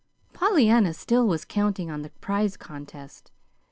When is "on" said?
1.91-2.01